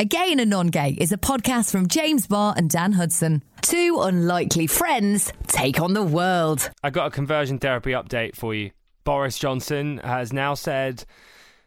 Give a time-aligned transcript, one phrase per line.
[0.00, 3.42] A Gay and a Non Gay is a podcast from James Barr and Dan Hudson.
[3.62, 6.70] Two unlikely friends take on the world.
[6.84, 8.70] I got a conversion therapy update for you.
[9.02, 11.04] Boris Johnson has now said,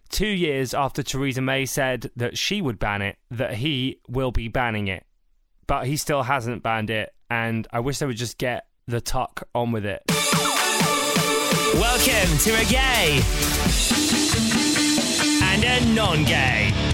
[0.08, 4.48] two years after Theresa May said that she would ban it, that he will be
[4.48, 5.04] banning it.
[5.68, 9.46] But he still hasn't banned it, and I wish they would just get the tuck
[9.54, 10.04] on with it.
[11.74, 13.20] Welcome to a gay
[15.44, 16.91] and a non gay.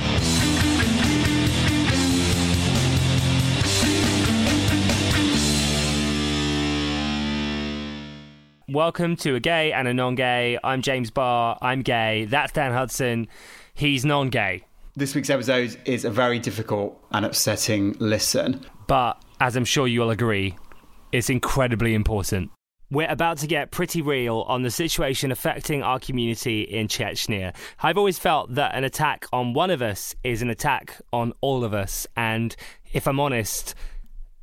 [8.69, 10.59] Welcome to a gay and a non gay.
[10.61, 11.57] I'm James Barr.
[11.61, 12.25] I'm gay.
[12.25, 13.29] That's Dan Hudson.
[13.73, 14.65] He's non gay.
[14.93, 18.65] This week's episode is a very difficult and upsetting listen.
[18.87, 20.57] But as I'm sure you'll agree,
[21.13, 22.51] it's incredibly important.
[22.91, 27.55] We're about to get pretty real on the situation affecting our community in Chechnya.
[27.79, 31.63] I've always felt that an attack on one of us is an attack on all
[31.63, 32.05] of us.
[32.17, 32.53] And
[32.91, 33.75] if I'm honest,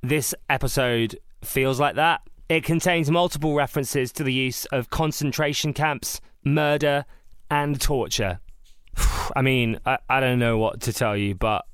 [0.03, 2.23] this episode feels like that.
[2.49, 7.07] It contains multiple references to the use of concentration camps, murder,
[7.51, 8.41] and torture.
[9.37, 11.65] I mean, I, I don't know what to tell you, but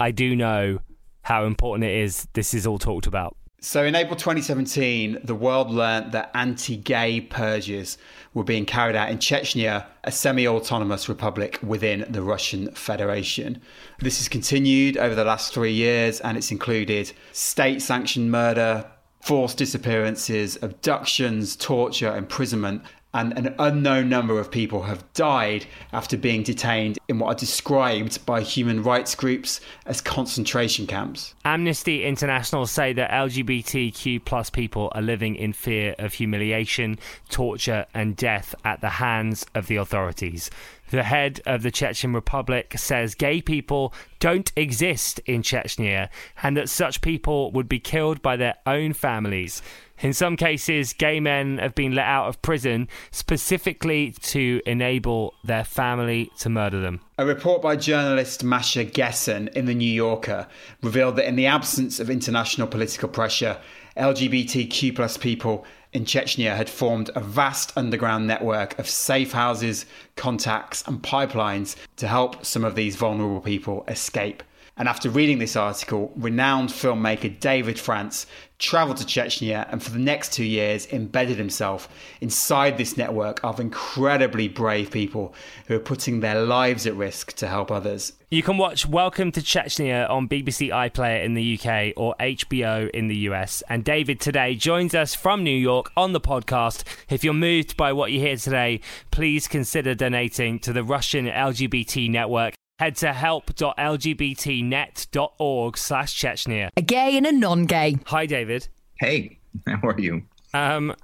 [0.00, 0.78] I do know
[1.22, 3.36] how important it is this is all talked about.
[3.60, 7.98] So, in April 2017, the world learnt that anti gay purges
[8.32, 13.60] were being carried out in Chechnya, a semi autonomous republic within the Russian Federation.
[13.98, 18.88] This has continued over the last three years and it's included state sanctioned murder,
[19.26, 22.80] forced disappearances, abductions, torture, imprisonment,
[23.12, 28.24] and an unknown number of people have died after being detained in what are described
[28.24, 31.34] by human rights groups as concentration camps.
[31.44, 36.96] Amnesty International say that LGBTQ plus people are living in fear of humiliation,
[37.28, 40.50] torture, and death at the hands of the authorities.
[40.90, 46.08] The head of the Chechen Republic says gay people don't exist in Chechnya
[46.42, 49.62] and that such people would be killed by their own families.
[50.00, 55.64] In some cases, gay men have been let out of prison specifically to enable their
[55.64, 57.00] family to murder them.
[57.18, 60.46] A report by journalist Masha Gessen in The New Yorker
[60.82, 63.58] revealed that in the absence of international political pressure,
[63.96, 69.86] LGBTQ plus people in Chechnya had formed a vast underground network of safe houses,
[70.16, 74.42] contacts, and pipelines to help some of these vulnerable people escape.
[74.78, 78.26] And after reading this article, renowned filmmaker David France
[78.58, 81.88] travelled to Chechnya and for the next two years embedded himself
[82.20, 85.34] inside this network of incredibly brave people
[85.66, 88.12] who are putting their lives at risk to help others.
[88.30, 93.08] You can watch Welcome to Chechnya on BBC iPlayer in the UK or HBO in
[93.08, 93.62] the US.
[93.70, 96.84] And David today joins us from New York on the podcast.
[97.08, 102.10] If you're moved by what you hear today, please consider donating to the Russian LGBT
[102.10, 106.70] network head to help.lgbtnet.org slash Chechnya.
[106.76, 107.98] A gay and a non gay.
[108.06, 108.68] Hi, David.
[108.98, 110.22] Hey, how are you?
[110.54, 110.94] Um,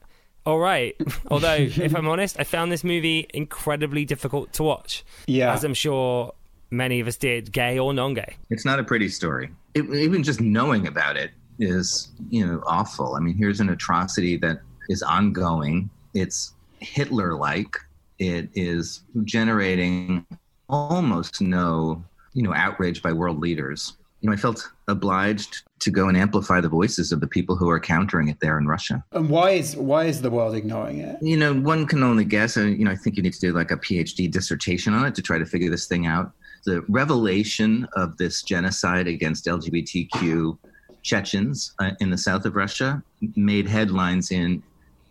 [0.44, 0.96] all right.
[1.30, 5.04] Although, if I'm honest, I found this movie incredibly difficult to watch.
[5.26, 5.52] Yeah.
[5.52, 6.34] As I'm sure
[6.70, 8.36] many of us did, gay or non gay.
[8.50, 9.50] It's not a pretty story.
[9.74, 13.14] It, even just knowing about it is, you know, awful.
[13.14, 15.90] I mean, here's an atrocity that is ongoing.
[16.14, 17.76] It's Hitler like.
[18.18, 20.26] It is generating
[20.72, 22.02] almost no,
[22.32, 23.94] you know, outrage by world leaders.
[24.20, 27.68] You know, I felt obliged to go and amplify the voices of the people who
[27.68, 29.04] are countering it there in Russia.
[29.12, 31.18] And why is why is the world ignoring it?
[31.20, 32.56] You know, one can only guess.
[32.56, 35.14] And you know, I think you need to do like a PhD dissertation on it
[35.16, 36.32] to try to figure this thing out.
[36.64, 40.56] The revelation of this genocide against LGBTQ
[41.02, 43.02] Chechens uh, in the south of Russia
[43.34, 44.62] made headlines in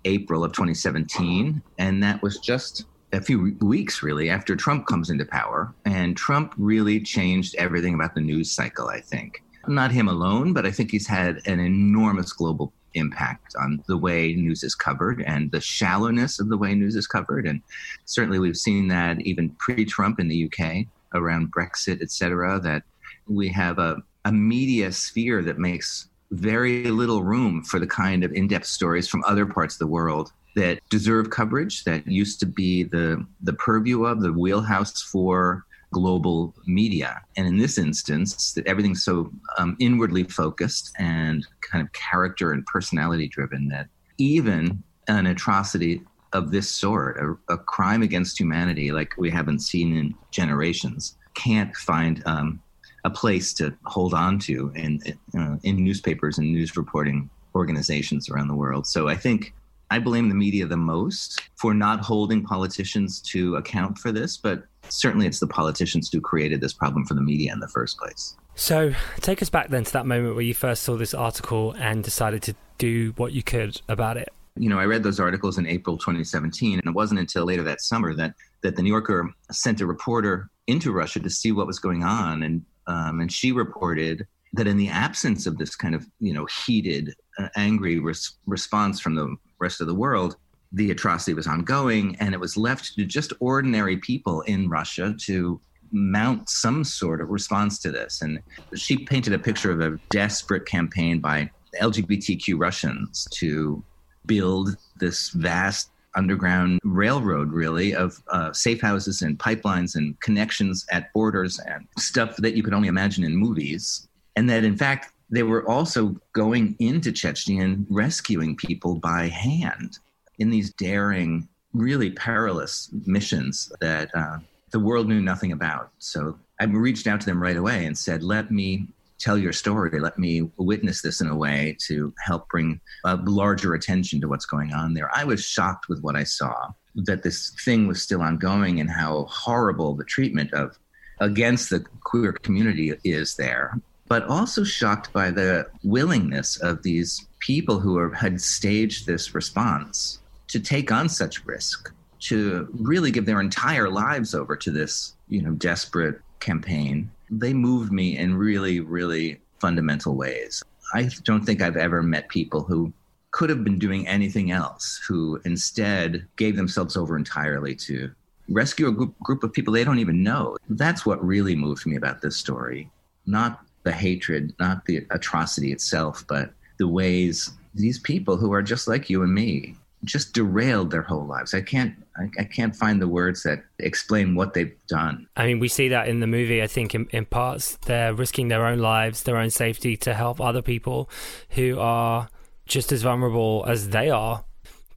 [0.06, 5.26] April of 2017, and that was just a few weeks really after Trump comes into
[5.26, 5.74] power.
[5.86, 9.44] And Trump really changed everything about the news cycle, I think.
[9.68, 14.34] Not him alone, but I think he's had an enormous global impact on the way
[14.34, 17.46] news is covered and the shallowness of the way news is covered.
[17.46, 17.62] And
[18.06, 22.84] certainly we've seen that even pre Trump in the UK around Brexit, et cetera, that
[23.28, 28.32] we have a, a media sphere that makes very little room for the kind of
[28.32, 32.46] in depth stories from other parts of the world that deserve coverage that used to
[32.46, 37.22] be the the purview of the wheelhouse for global media.
[37.38, 42.66] And in this instance that everything's so um, inwardly focused and kind of character and
[42.66, 43.88] personality driven that
[44.18, 46.02] even an atrocity
[46.34, 51.76] of this sort a, a crime against humanity like we haven't seen in generations can't
[51.76, 52.62] find um,
[53.04, 55.02] a place to hold on to in,
[55.38, 58.88] uh, in newspapers and news reporting organizations around the world.
[58.88, 59.54] So i think
[59.92, 64.64] I blame the media the most for not holding politicians to account for this, but
[64.88, 68.38] certainly it's the politicians who created this problem for the media in the first place.
[68.56, 72.06] So, take us back then to that moment where you first saw this article and
[72.06, 74.30] decided to do what you could about it.
[74.56, 77.82] You know, I read those articles in April 2017, and it wasn't until later that
[77.82, 81.80] summer that, that the New Yorker sent a reporter into Russia to see what was
[81.80, 82.44] going on.
[82.44, 86.46] And, um, and she reported that in the absence of this kind of, you know,
[86.66, 90.36] heated, uh, angry res- response from the rest of the world,
[90.74, 95.60] the atrocity was ongoing and it was left to just ordinary people in Russia to
[95.92, 98.22] mount some sort of response to this.
[98.22, 98.40] And
[98.76, 101.50] she painted a picture of a desperate campaign by
[101.82, 103.84] LGBTQ Russians to
[104.26, 111.12] build this vast underground railroad, really, of uh, safe houses and pipelines and connections at
[111.14, 114.08] borders and stuff that you could only imagine in movies.
[114.36, 119.98] And that, in fact, they were also going into Chechnya and rescuing people by hand
[120.40, 124.40] in these daring, really perilous missions that uh,
[124.72, 125.92] the world knew nothing about.
[126.00, 128.88] So I reached out to them right away and said, let me
[129.20, 130.00] tell your story.
[130.00, 134.46] Let me witness this in a way to help bring a larger attention to what's
[134.46, 135.10] going on there.
[135.16, 139.26] I was shocked with what I saw that this thing was still ongoing and how
[139.30, 140.78] horrible the treatment of
[141.20, 143.80] against the queer community is there
[144.12, 150.20] but also shocked by the willingness of these people who are, had staged this response
[150.50, 155.42] to take on such risk to really give their entire lives over to this, you
[155.42, 157.10] know, desperate campaign.
[157.30, 160.62] They moved me in really, really fundamental ways.
[160.94, 162.92] I don't think I've ever met people who
[163.32, 168.12] could have been doing anything else, who instead gave themselves over entirely to
[168.50, 170.58] rescue a group, group of people they don't even know.
[170.70, 172.92] That's what really moved me about this story.
[173.26, 178.88] Not the hatred, not the atrocity itself, but the ways these people who are just
[178.88, 181.54] like you and me just derailed their whole lives.
[181.54, 185.28] I can't I, I, can't find the words that explain what they've done.
[185.38, 186.62] I mean, we see that in the movie.
[186.62, 190.42] I think in, in parts they're risking their own lives, their own safety to help
[190.42, 191.10] other people
[191.52, 192.28] who are
[192.66, 194.44] just as vulnerable as they are.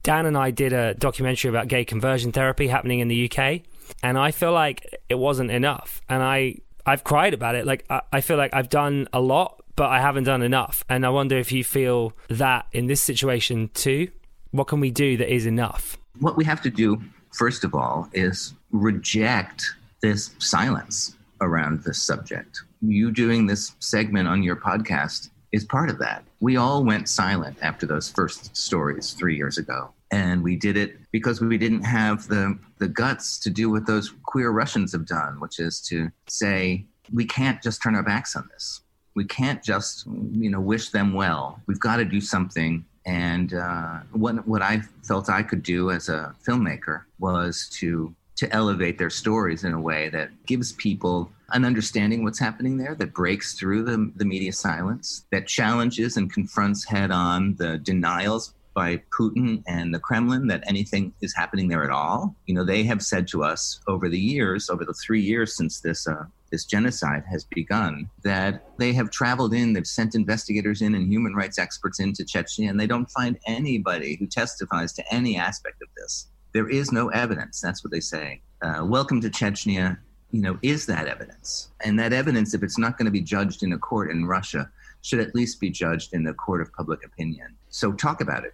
[0.03, 3.61] Dan and I did a documentary about gay conversion therapy happening in the UK,
[4.03, 6.01] and I feel like it wasn't enough.
[6.09, 7.65] And I I've cried about it.
[7.65, 10.83] Like I, I feel like I've done a lot, but I haven't done enough.
[10.89, 14.09] And I wonder if you feel that in this situation too.
[14.51, 15.97] What can we do that is enough?
[16.19, 17.01] What we have to do,
[17.33, 19.65] first of all, is reject
[20.01, 22.61] this silence around this subject.
[22.81, 26.23] You doing this segment on your podcast is part of that.
[26.39, 29.89] We all went silent after those first stories three years ago.
[30.11, 34.13] And we did it because we didn't have the, the guts to do what those
[34.23, 38.47] queer Russians have done, which is to say, we can't just turn our backs on
[38.51, 38.81] this.
[39.15, 41.59] We can't just, you know, wish them well.
[41.67, 46.09] We've got to do something and uh, what what I felt I could do as
[46.09, 51.63] a filmmaker was to to elevate their stories in a way that gives people an
[51.63, 56.83] understanding what's happening there, that breaks through the, the media silence, that challenges and confronts
[56.83, 61.89] head on the denials by Putin and the Kremlin that anything is happening there at
[61.89, 62.35] all.
[62.45, 65.79] You know, they have said to us over the years, over the three years since
[65.79, 70.93] this uh, this genocide has begun, that they have traveled in, they've sent investigators in
[70.93, 75.37] and human rights experts into Chechnya, and they don't find anybody who testifies to any
[75.37, 76.27] aspect of this.
[76.53, 77.59] There is no evidence.
[77.59, 78.41] That's what they say.
[78.61, 79.97] Uh, welcome to Chechnya.
[80.31, 81.69] You know, is that evidence?
[81.83, 84.69] And that evidence, if it's not going to be judged in a court in Russia,
[85.01, 87.55] should at least be judged in the court of public opinion.
[87.69, 88.53] So talk about it.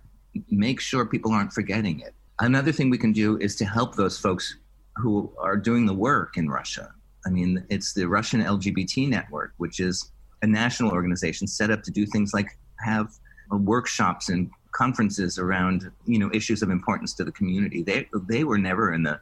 [0.49, 2.13] Make sure people aren't forgetting it.
[2.39, 4.57] Another thing we can do is to help those folks
[4.95, 6.93] who are doing the work in Russia
[7.25, 10.11] I mean, it's the Russian LGBT Network, which is
[10.41, 13.11] a national organization set up to do things like have
[13.51, 17.83] workshops and conferences around you know issues of importance to the community.
[17.83, 19.19] They they were never in the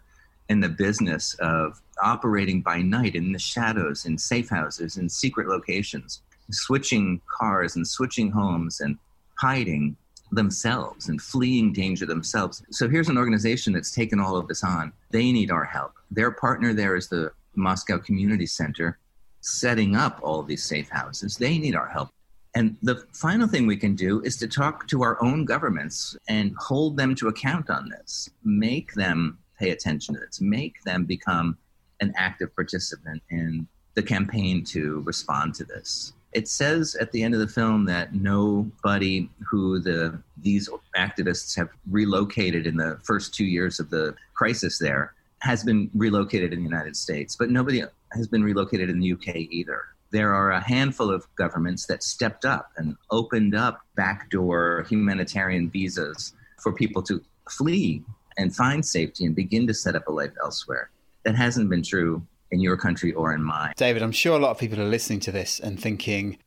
[0.48, 5.48] in the business of operating by night in the shadows in safe houses in secret
[5.48, 8.98] locations, switching cars and switching homes and
[9.40, 9.98] hiding
[10.32, 12.64] themselves and fleeing danger themselves.
[12.72, 14.94] So here's an organization that's taken all of this on.
[15.12, 15.94] They need our help.
[16.12, 18.98] Their partner there is the Moscow Community Center
[19.42, 21.38] setting up all these safe houses.
[21.38, 22.10] They need our help.
[22.56, 26.56] And the final thing we can do is to talk to our own governments and
[26.58, 31.58] hold them to account on this, make them pay attention to this, make them become
[32.02, 36.14] an active participant in the campaign to respond to this.
[36.32, 41.70] It says at the end of the film that nobody who the these activists have
[41.90, 46.66] relocated in the first two years of the crisis there has been relocated in the
[46.66, 47.84] United States, but nobody
[48.14, 49.82] has been relocated in the UK either.
[50.12, 56.34] There are a handful of governments that stepped up and opened up backdoor humanitarian visas
[56.62, 58.04] for people to flee
[58.38, 60.90] and find safety and begin to set up a life elsewhere.
[61.26, 63.74] That hasn't been true in your country or in mine.
[63.78, 66.38] David, I'm sure a lot of people are listening to this and thinking,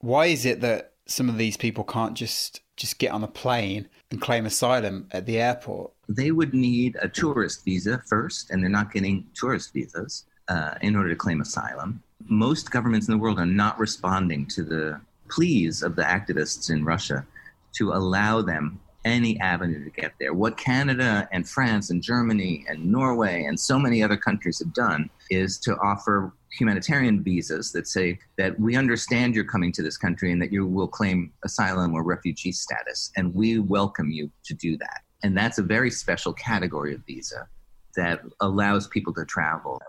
[0.00, 3.88] why is it that some of these people can't just just get on a plane
[4.10, 5.90] and claim asylum at the airport?
[6.08, 10.96] They would need a tourist visa first, and they're not getting tourist visas uh, in
[10.96, 12.02] order to claim asylum.
[12.28, 16.84] Most governments in the world are not responding to the pleas of the activists in
[16.84, 17.26] Russia
[17.72, 20.34] to allow them any avenue to get there.
[20.34, 25.10] What Canada and France and Germany and Norway and so many other countries have done
[25.30, 30.32] is to offer humanitarian visas that say that we understand you're coming to this country
[30.32, 34.76] and that you will claim asylum or refugee status, and we welcome you to do
[34.78, 35.02] that.
[35.22, 37.48] And that's a very special category of visa
[37.96, 39.80] that allows people to travel.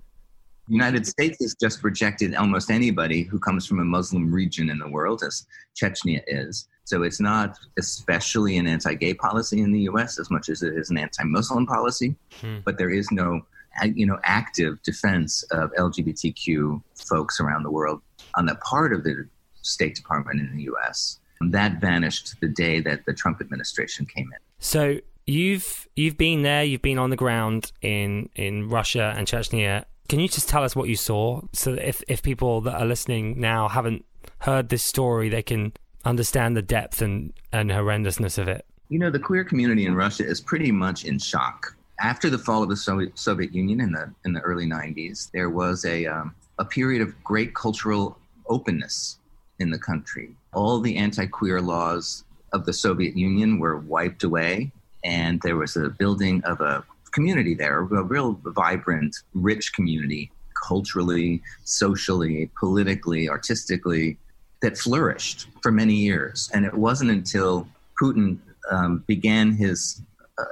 [0.67, 4.88] United States has just rejected almost anybody who comes from a Muslim region in the
[4.88, 5.45] world, as
[5.79, 6.67] Chechnya is.
[6.89, 10.74] So it's not especially an anti gay policy in the US as much as it
[10.74, 12.58] is an anti Muslim policy, hmm.
[12.65, 13.41] but there is no
[13.86, 18.01] you know, active defense of LGBTQ folks around the world
[18.34, 19.29] on the part of the
[19.62, 21.19] State Department in the U.S.
[21.41, 24.39] That vanished the day that the Trump administration came in.
[24.58, 29.86] So you've you've been there, you've been on the ground in in Russia and Chechnya.
[30.10, 32.86] Can you just tell us what you saw, so that if if people that are
[32.86, 34.05] listening now haven't
[34.39, 35.74] heard this story, they can
[36.06, 38.65] understand the depth and and horrendousness of it?
[38.89, 42.63] You know, the queer community in Russia is pretty much in shock after the fall
[42.63, 46.34] of the Soviet, Soviet Union in the in the early 90s, there was a um,
[46.58, 49.20] a period of great cultural openness
[49.60, 50.36] in the country.
[50.53, 54.72] All the anti-queer laws of the Soviet Union were wiped away,
[55.03, 60.32] and there was a building of a community there, a real vibrant, rich community,
[60.68, 64.18] culturally, socially, politically, artistically,
[64.62, 66.50] that flourished for many years.
[66.54, 67.68] And it wasn't until
[68.01, 68.38] Putin
[68.70, 70.01] um, began his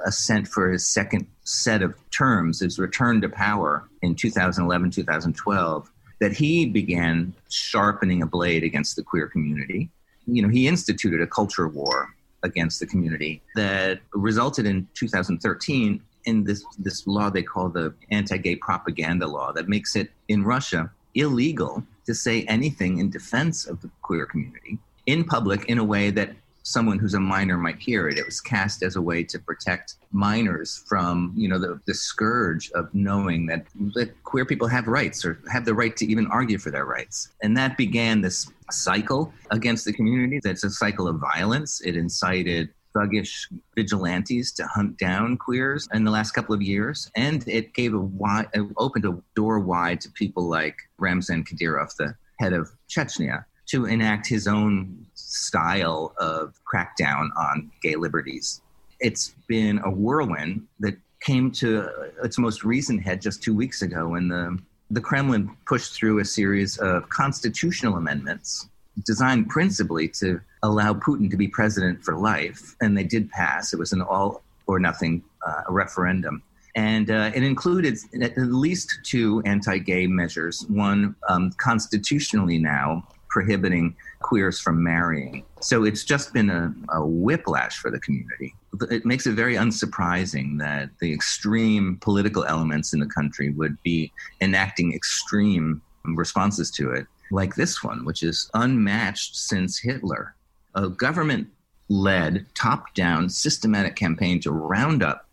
[0.04, 6.32] ascent for his second set of terms, his return to power in 2011, 2012, that
[6.32, 9.88] he began sharpening a blade against the queer community.
[10.26, 16.44] You know, he instituted a culture war against the community that resulted in 2013 in
[16.44, 21.82] this this law they call the anti-gay propaganda law that makes it in Russia illegal
[22.08, 26.30] to say anything in defense of the queer community in public in a way that
[26.62, 28.16] someone who's a minor might hear it.
[28.16, 32.70] It was cast as a way to protect minors from, you know, the, the scourge
[32.72, 36.56] of knowing that, that queer people have rights or have the right to even argue
[36.56, 37.28] for their rights.
[37.42, 40.40] And that began this cycle against the community.
[40.42, 41.82] That's a cycle of violence.
[41.82, 47.46] It incited thuggish vigilantes to hunt down queers in the last couple of years, and
[47.46, 52.52] it gave a wide, opened a door wide to people like Ramzan Kadyrov, the head
[52.52, 58.62] of Chechnya, to enact his own style of crackdown on gay liberties.
[59.00, 61.88] It's been a whirlwind that came to
[62.22, 64.58] its most recent head just two weeks ago when the,
[64.90, 68.68] the Kremlin pushed through a series of constitutional amendments
[69.04, 72.74] designed principally to allow Putin to be president for life.
[72.80, 73.72] And they did pass.
[73.72, 76.42] It was an all or nothing uh, referendum.
[76.74, 80.64] And uh, it included at least two anti gay measures.
[80.68, 85.44] One, um, constitutionally now, prohibiting queers from marrying.
[85.60, 88.54] So it's just been a, a, whiplash for the community.
[88.90, 94.12] It makes it very unsurprising that the extreme political elements in the country would be
[94.40, 100.34] enacting extreme responses to it, like this one, which is unmatched since Hitler.
[100.78, 101.48] A government
[101.88, 105.26] led, top down, systematic campaign to round up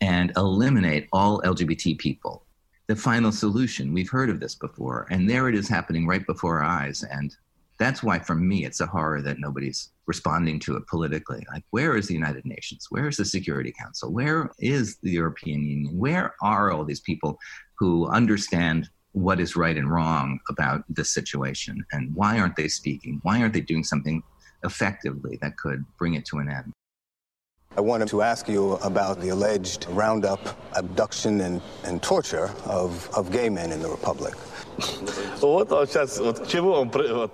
[0.00, 2.44] and eliminate all LGBT people
[2.88, 3.92] the final solution.
[3.92, 7.04] We've heard of this before, and there it is happening right before our eyes.
[7.04, 7.32] And
[7.78, 11.46] that's why, for me, it's a horror that nobody's responding to it politically.
[11.52, 12.88] Like, where is the United Nations?
[12.90, 14.12] Where is the Security Council?
[14.12, 15.96] Where is the European Union?
[15.96, 17.38] Where are all these people
[17.78, 21.84] who understand what is right and wrong about this situation?
[21.92, 23.20] And why aren't they speaking?
[23.22, 24.24] Why aren't they doing something
[24.64, 26.72] effectively that could bring it to an end?
[27.76, 30.40] I wanted to ask you about the alleged roundup,
[30.74, 34.34] abduction, and, and torture of, of gay men in the Republic.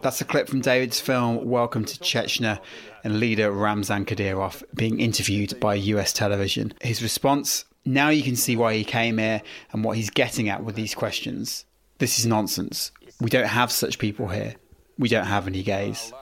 [0.02, 2.58] That's a clip from David's film Welcome to Chechnya
[3.04, 6.74] and leader Ramzan Kadyrov being interviewed by US television.
[6.80, 10.64] His response now you can see why he came here and what he's getting at
[10.64, 11.66] with these questions.
[11.98, 12.92] This is nonsense.
[13.20, 14.54] We don't have such people here.
[14.98, 16.12] We don't have any gays.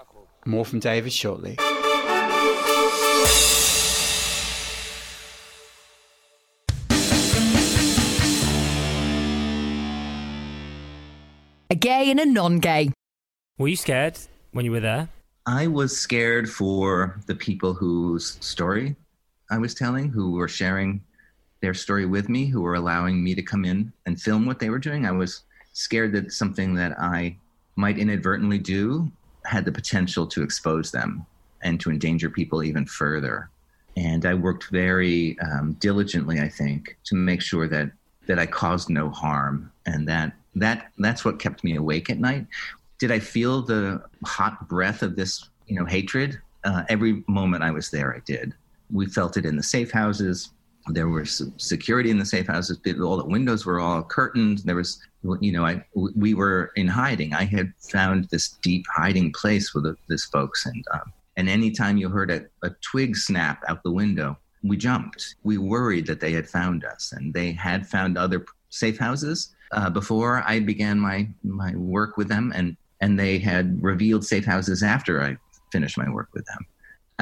[0.44, 1.56] More from David shortly.
[11.72, 12.92] a gay and a non gay.
[13.56, 14.18] Were you scared
[14.50, 15.08] when you were there?
[15.46, 18.94] I was scared for the people whose story
[19.50, 21.02] I was telling, who were sharing
[21.62, 24.68] their story with me, who were allowing me to come in and film what they
[24.68, 25.06] were doing.
[25.06, 27.38] I was scared that something that I
[27.76, 29.10] might inadvertently do
[29.44, 31.26] had the potential to expose them
[31.62, 33.48] and to endanger people even further.
[33.96, 37.90] And I worked very um, diligently, I think, to make sure that
[38.26, 42.46] that I caused no harm, and that that that's what kept me awake at night.
[42.98, 46.40] Did I feel the hot breath of this, you know, hatred?
[46.64, 48.54] Uh, every moment I was there, I did.
[48.90, 50.50] We felt it in the safe houses.
[50.86, 52.78] There was security in the safe houses.
[53.00, 54.58] All the windows were all curtained.
[54.58, 55.00] There was,
[55.40, 57.32] you know, I we were in hiding.
[57.32, 62.08] I had found this deep hiding place with this folks, and um, and anytime you
[62.08, 65.36] heard a, a twig snap out the window, we jumped.
[65.44, 69.90] We worried that they had found us, and they had found other safe houses uh,
[69.90, 74.82] before I began my my work with them, and and they had revealed safe houses
[74.82, 75.36] after I
[75.70, 76.66] finished my work with them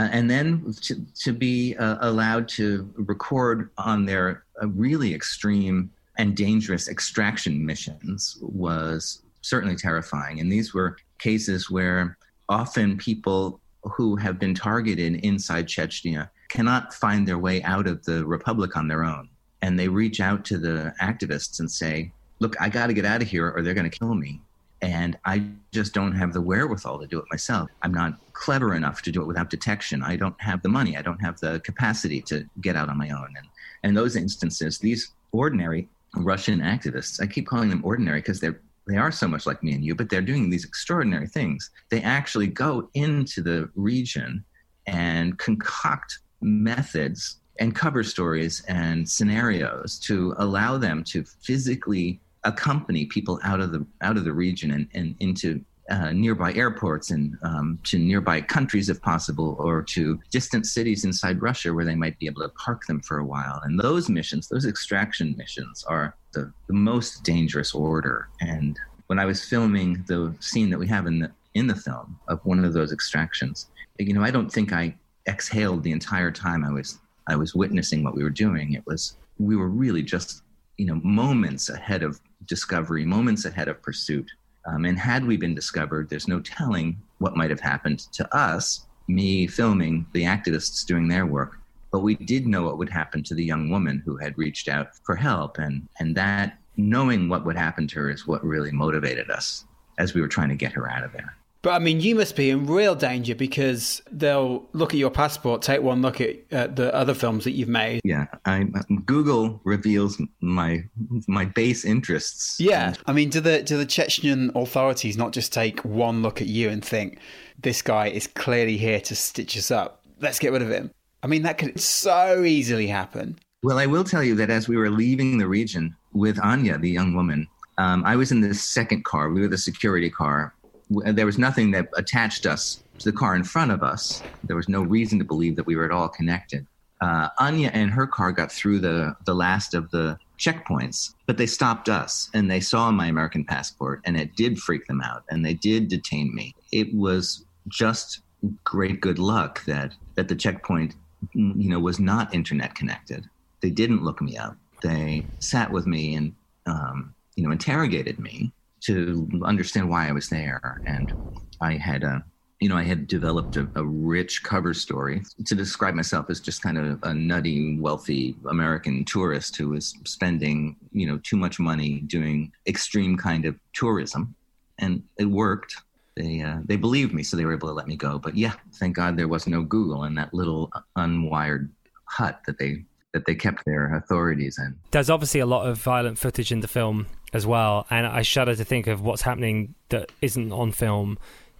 [0.00, 5.90] uh, and then to, to be uh, allowed to record on their uh, really extreme
[6.20, 10.38] and dangerous extraction missions was certainly terrifying.
[10.38, 12.18] And these were cases where
[12.50, 18.26] often people who have been targeted inside Chechnya cannot find their way out of the
[18.26, 19.30] republic on their own.
[19.62, 23.22] And they reach out to the activists and say, Look, I got to get out
[23.22, 24.42] of here or they're going to kill me
[24.82, 27.70] and I just don't have the wherewithal to do it myself.
[27.82, 30.02] I'm not clever enough to do it without detection.
[30.02, 30.96] I don't have the money.
[30.98, 33.34] I don't have the capacity to get out on my own.
[33.36, 33.46] And,
[33.82, 38.96] in those instances, these ordinary Russian activists, I keep calling them ordinary because they're they
[38.96, 41.70] are so much like me and you, but they're doing these extraordinary things.
[41.90, 44.44] They actually go into the region
[44.86, 53.38] and concoct methods and cover stories and scenarios to allow them to physically accompany people
[53.44, 57.78] out of the out of the region and, and into uh, nearby airports and um,
[57.84, 62.26] to nearby countries if possible, or to distant cities inside Russia where they might be
[62.26, 63.60] able to park them for a while.
[63.64, 68.28] And those missions, those extraction missions, are the, the most dangerous order.
[68.40, 68.78] And
[69.08, 72.38] when I was filming the scene that we have in the in the film of
[72.44, 73.66] one of those extractions,
[73.98, 74.94] you know, I don't think I
[75.28, 78.74] exhaled the entire time I was I was witnessing what we were doing.
[78.74, 80.42] It was we were really just
[80.78, 84.30] you know moments ahead of discovery, moments ahead of pursuit.
[84.66, 88.86] Um, and had we been discovered, there's no telling what might have happened to us,
[89.08, 91.58] me filming, the activists doing their work.
[91.90, 94.94] But we did know what would happen to the young woman who had reached out
[95.04, 95.58] for help.
[95.58, 99.64] And, and that knowing what would happen to her is what really motivated us
[99.98, 101.36] as we were trying to get her out of there.
[101.62, 105.60] But I mean, you must be in real danger because they'll look at your passport,
[105.60, 108.00] take one look at uh, the other films that you've made.
[108.02, 108.64] Yeah, I,
[109.04, 110.84] Google reveals my
[111.28, 112.58] my base interests.
[112.58, 116.46] Yeah, I mean, do the do the Chechen authorities not just take one look at
[116.46, 117.18] you and think
[117.58, 120.02] this guy is clearly here to stitch us up?
[120.20, 120.90] Let's get rid of him.
[121.22, 123.38] I mean, that could so easily happen.
[123.62, 126.88] Well, I will tell you that as we were leaving the region with Anya, the
[126.88, 127.46] young woman,
[127.76, 129.28] um, I was in the second car.
[129.28, 130.54] We were the security car
[130.90, 134.22] there was nothing that attached us to the car in front of us.
[134.44, 136.66] There was no reason to believe that we were at all connected.
[137.00, 141.46] Uh, Anya and her car got through the, the last of the checkpoints, but they
[141.46, 145.44] stopped us and they saw my American passport and it did freak them out and
[145.44, 146.54] they did detain me.
[146.72, 148.20] It was just
[148.64, 150.94] great good luck that, that the checkpoint,
[151.34, 153.26] you know, was not internet connected.
[153.62, 154.56] They didn't look me up.
[154.82, 156.34] They sat with me and,
[156.66, 160.80] um, you know, interrogated me to understand why I was there.
[160.86, 161.12] And
[161.60, 162.20] I had, uh,
[162.60, 166.62] you know, I had developed a, a, rich cover story to describe myself as just
[166.62, 172.00] kind of a nutty, wealthy American tourist who was spending, you know, too much money
[172.00, 174.34] doing extreme kind of tourism.
[174.78, 175.76] And it worked.
[176.16, 178.18] They, uh, they believed me, so they were able to let me go.
[178.18, 181.70] But yeah, thank God there was no Google in that little unwired
[182.04, 184.76] hut that they that they kept their authorities in.
[184.92, 188.54] There's obviously a lot of violent footage in the film as well, and I shudder
[188.54, 191.18] to think of what's happening that isn't on film.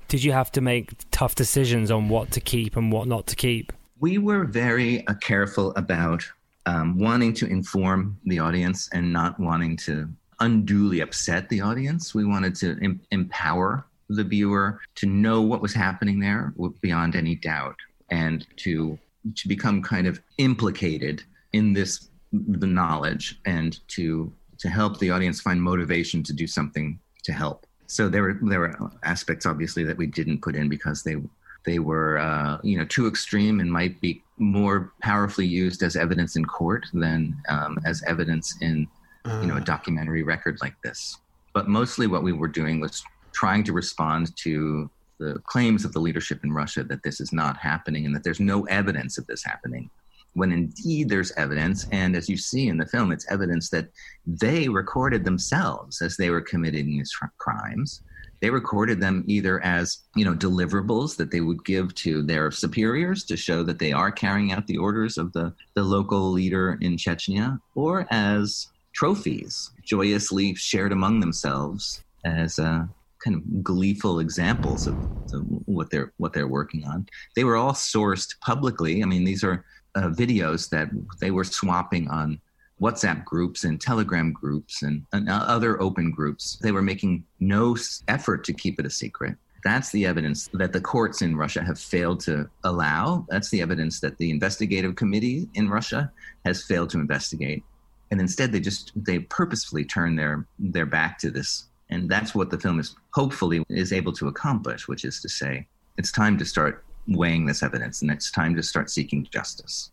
[0.09, 3.37] Did you have to make tough decisions on what to keep and what not to
[3.37, 3.73] keep?
[4.01, 6.25] We were very uh, careful about
[6.67, 10.09] um, wanting to inform the audience and not wanting to
[10.41, 12.15] unduly upset the audience.
[12.15, 17.37] We wanted to em- empower the viewer to know what was happening there beyond any
[17.37, 17.77] doubt
[18.11, 18.99] and to
[19.37, 25.41] to become kind of implicated in this the knowledge and to to help the audience
[25.41, 27.67] find motivation to do something to help.
[27.87, 31.17] So there were there were aspects obviously that we didn't put in because they
[31.65, 36.37] they were uh, you know too extreme and might be more powerfully used as evidence
[36.37, 38.87] in court than um, as evidence in
[39.27, 39.65] you know a ah.
[39.65, 41.19] documentary record like this.
[41.53, 45.99] But mostly what we were doing was trying to respond to the claims of the
[45.99, 49.45] leadership in Russia that this is not happening and that there's no evidence of this
[49.45, 49.91] happening
[50.35, 51.87] when indeed there's evidence.
[51.93, 53.89] And as you see in the film, it's evidence that
[54.27, 58.03] they recorded themselves as they were committing these crimes.
[58.41, 63.25] They recorded them either as, you know, deliverables that they would give to their superiors
[63.25, 66.97] to show that they are carrying out the orders of the, the local leader in
[66.97, 72.85] Chechnya, or as trophies joyously shared among themselves as uh,
[73.23, 74.95] kind of gleeful examples of,
[75.33, 77.07] of, what they're what they're working on.
[77.37, 79.03] They were all sourced publicly.
[79.03, 79.65] I mean, these are
[79.95, 80.89] uh, videos that
[81.21, 82.41] they were swapping on
[82.81, 86.59] WhatsApp groups and Telegram groups and, and other open groups.
[86.63, 87.77] They were making no
[88.09, 89.37] effort to keep it a secret.
[89.63, 93.27] That's the evidence that the courts in Russia have failed to allow.
[93.29, 96.11] That's the evidence that the investigative committee in Russia
[96.47, 97.63] has failed to investigate.
[98.11, 102.51] And instead, they just they purposefully turn their their back to this and that's what
[102.51, 105.67] the film is hopefully is able to accomplish, which is to say,
[105.99, 109.91] it's time to start weighing this evidence and it's time to start seeking justice.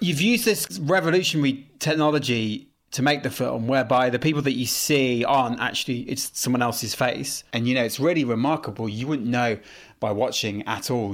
[0.00, 5.24] You've used this revolutionary technology to make the film whereby the people that you see
[5.24, 9.58] aren't actually it's someone else's face and you know it's really remarkable you wouldn't know
[9.98, 11.12] by watching at all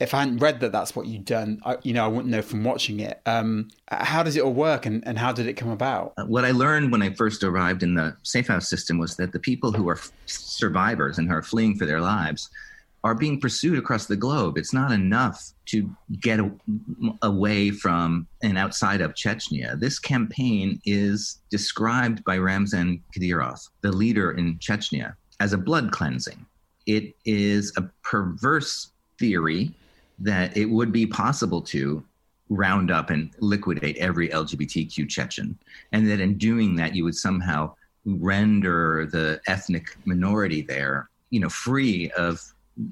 [0.00, 2.40] if I hadn't read that that's what you'd done, I, you know, I wouldn't know
[2.40, 3.20] from watching it.
[3.26, 6.14] Um, how does it all work and, and how did it come about?
[6.16, 9.32] Uh, what I learned when I first arrived in the safe house system was that
[9.32, 12.48] the people who are survivors and who are fleeing for their lives
[13.02, 14.58] are being pursued across the globe.
[14.58, 15.88] It's not enough to
[16.20, 16.50] get a,
[17.22, 19.78] away from and outside of Chechnya.
[19.78, 26.44] This campaign is described by Ramzan Kadyrov, the leader in Chechnya, as a blood cleansing.
[26.86, 29.72] It is a perverse theory
[30.18, 32.04] that it would be possible to
[32.50, 35.56] round up and liquidate every LGBTQ Chechen,
[35.92, 37.72] and that in doing that, you would somehow
[38.04, 42.42] render the ethnic minority there, you know, free of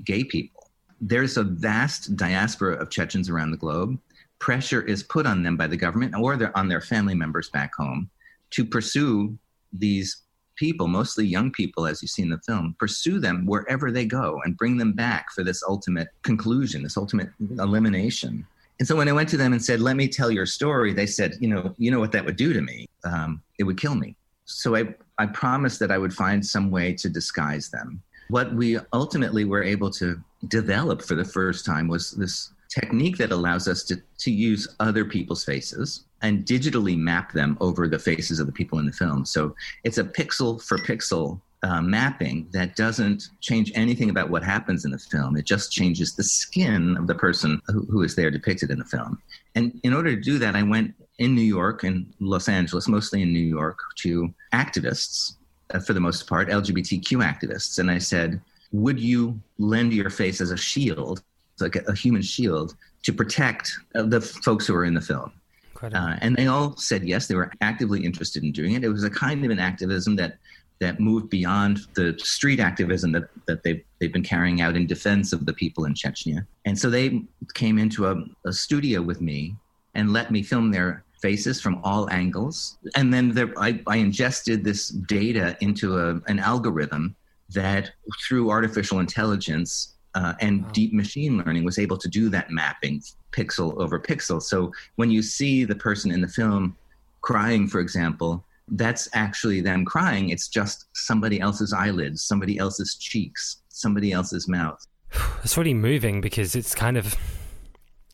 [0.04, 0.70] gay people.
[1.00, 3.98] There's a vast diaspora of Chechens around the globe.
[4.38, 8.10] Pressure is put on them by the government or on their family members back home
[8.50, 9.36] to pursue
[9.72, 10.22] these
[10.56, 14.40] people, mostly young people, as you see in the film, pursue them wherever they go
[14.44, 18.44] and bring them back for this ultimate conclusion, this ultimate elimination.
[18.78, 21.06] And so when I went to them and said, "Let me tell your story," they
[21.06, 22.86] said, "You know, you know what that would do to me?
[23.04, 26.92] Um, it would kill me." So I, I promised that I would find some way
[26.94, 28.02] to disguise them.
[28.28, 33.32] What we ultimately were able to develop for the first time was this technique that
[33.32, 38.40] allows us to, to use other people's faces and digitally map them over the faces
[38.40, 39.24] of the people in the film.
[39.24, 44.84] So it's a pixel for pixel uh, mapping that doesn't change anything about what happens
[44.84, 45.36] in the film.
[45.36, 48.84] It just changes the skin of the person who, who is there depicted in the
[48.84, 49.20] film.
[49.54, 53.22] And in order to do that, I went in New York and Los Angeles, mostly
[53.22, 55.34] in New York, to activists,
[55.72, 57.78] uh, for the most part, LGBTQ activists.
[57.78, 58.40] And I said,
[58.72, 61.22] Would you lend your face as a shield,
[61.60, 65.32] like a, a human shield, to protect uh, the folks who are in the film?
[65.80, 67.28] Uh, and they all said yes.
[67.28, 68.82] They were actively interested in doing it.
[68.82, 70.38] It was a kind of an activism that
[70.80, 75.32] that moved beyond the street activism that, that they've, they've been carrying out in defense
[75.32, 76.46] of the people in Chechnya.
[76.64, 77.22] And so they
[77.54, 79.56] came into a, a studio with me
[79.94, 82.78] and let me film their faces from all angles.
[82.94, 87.14] And then there, I, I ingested this data into a, an algorithm
[87.50, 87.90] that,
[88.26, 90.70] through artificial intelligence, uh, and wow.
[90.72, 93.02] deep machine learning was able to do that mapping
[93.32, 94.42] pixel over pixel.
[94.42, 96.76] So when you see the person in the film
[97.20, 100.30] crying, for example, that's actually them crying.
[100.30, 104.84] It's just somebody else's eyelids, somebody else's cheeks, somebody else's mouth.
[105.44, 107.14] It's really moving because it's kind of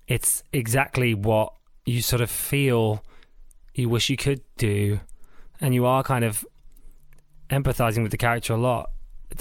[0.06, 1.54] it's exactly what
[1.85, 3.05] you sort of feel
[3.75, 5.01] you wish you could do
[5.61, 6.44] and you are kind of
[7.51, 8.90] empathizing with the character a lot.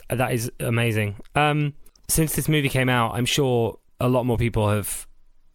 [0.10, 1.16] That is amazing.
[1.36, 1.74] Um
[2.10, 5.08] since this movie came out, I'm sure a lot more people have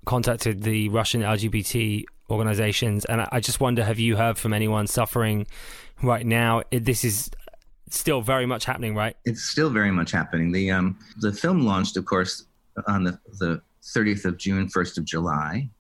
[0.07, 5.47] contacted the Russian LGBT organizations, and I just wonder: have you heard from anyone suffering
[6.03, 6.63] right now?
[6.71, 7.31] This is
[7.91, 9.17] still very much happening, right?
[9.25, 10.53] It's still very much happening.
[10.53, 12.45] The um, the film launched, of course,
[12.87, 15.71] on the the 30th of June, 1st of July.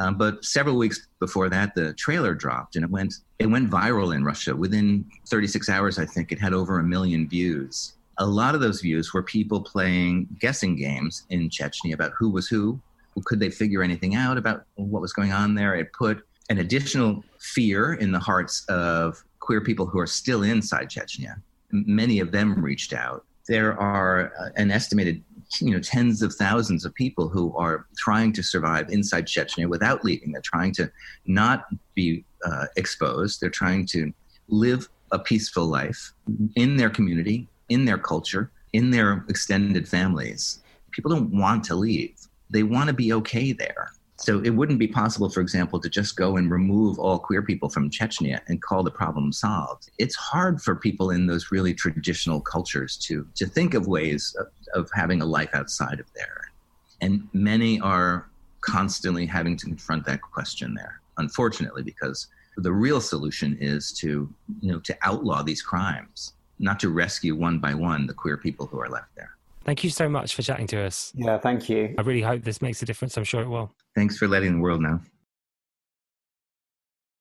[0.00, 4.14] Um, but several weeks before that, the trailer dropped, and it went it went viral
[4.14, 4.56] in Russia.
[4.56, 8.82] Within 36 hours, I think it had over a million views a lot of those
[8.82, 12.78] views were people playing guessing games in Chechnya about who was who.
[13.24, 15.74] Could they figure anything out about what was going on there?
[15.74, 20.90] It put an additional fear in the hearts of queer people who are still inside
[20.90, 21.40] Chechnya.
[21.72, 23.24] Many of them reached out.
[23.48, 25.22] There are uh, an estimated
[25.60, 30.04] you know tens of thousands of people who are trying to survive inside Chechnya without
[30.04, 30.32] leaving.
[30.32, 30.90] They're trying to
[31.26, 33.40] not be uh, exposed.
[33.40, 34.12] They're trying to
[34.48, 36.12] live a peaceful life
[36.54, 40.60] in their community in their culture, in their extended families.
[40.90, 42.14] People don't want to leave.
[42.50, 43.92] They want to be okay there.
[44.20, 47.70] So it wouldn't be possible, for example, to just go and remove all queer people
[47.70, 49.90] from Chechnya and call the problem solved.
[49.98, 54.48] It's hard for people in those really traditional cultures to, to think of ways of,
[54.74, 56.52] of having a life outside of there.
[57.00, 58.28] And many are
[58.60, 62.28] constantly having to confront that question there, unfortunately, because
[62.58, 64.28] the real solution is to,
[64.60, 68.66] you know, to outlaw these crimes, not to rescue one by one the queer people
[68.66, 69.30] who are left there.
[69.64, 71.12] Thank you so much for chatting to us.
[71.14, 71.94] Yeah, thank you.
[71.98, 73.16] I really hope this makes a difference.
[73.16, 73.72] I'm sure it will.
[73.94, 75.00] Thanks for letting the world know.